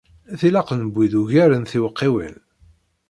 Tilaq 0.39 0.69
newwi-d 0.75 1.13
ugar 1.21 1.51
n 1.57 1.63
tiwekkiwin. 1.69 2.37